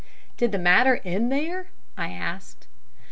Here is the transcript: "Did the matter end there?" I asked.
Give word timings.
"Did 0.35 0.51
the 0.51 0.57
matter 0.57 0.99
end 1.05 1.31
there?" 1.31 1.67
I 1.95 2.09
asked. 2.09 2.65